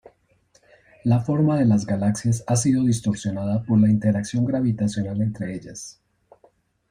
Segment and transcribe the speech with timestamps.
[1.03, 6.01] La forma de las galaxias ha sido distorsionada por la interacción gravitacional entre ellas.